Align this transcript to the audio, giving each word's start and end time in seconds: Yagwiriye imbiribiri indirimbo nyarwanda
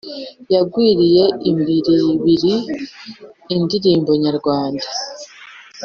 Yagwiriye 0.53 1.23
imbiribiri 1.49 2.53
indirimbo 3.55 4.11
nyarwanda 4.23 4.85